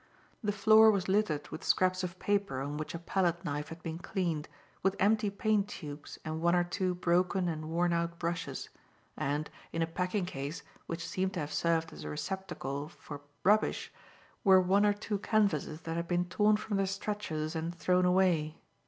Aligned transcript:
The 0.43 0.51
floor 0.51 0.89
was 0.89 1.07
littered 1.07 1.49
with 1.49 1.63
scraps 1.63 2.03
of 2.03 2.17
paper 2.17 2.59
on 2.59 2.75
which 2.75 2.95
a 2.95 2.97
palette 2.97 3.45
knife 3.45 3.69
had 3.69 3.83
been 3.83 3.99
cleaned, 3.99 4.49
with 4.81 4.95
empty 4.97 5.29
paint 5.29 5.67
tubes 5.69 6.17
and 6.25 6.41
one 6.41 6.55
or 6.55 6.63
two 6.63 6.95
broken 6.95 7.47
and 7.47 7.65
worn 7.69 7.93
out 7.93 8.17
brushes, 8.17 8.69
and, 9.15 9.47
in 9.71 9.83
a 9.83 9.85
packing 9.85 10.25
case, 10.25 10.63
which 10.87 11.07
seemed 11.07 11.35
to 11.35 11.39
have 11.39 11.53
served 11.53 11.93
as 11.93 12.03
a 12.03 12.09
receptacle 12.09 12.87
for 12.89 13.21
rubbish, 13.43 13.93
were 14.43 14.59
one 14.59 14.87
or 14.87 14.93
two 14.93 15.19
canvases 15.19 15.81
that 15.81 15.97
had 15.97 16.07
been 16.07 16.25
torn 16.25 16.57
from 16.57 16.77
their 16.77 16.87
stretchers 16.87 17.55
and 17.55 17.75
thrown 17.75 18.03
away. 18.03 18.57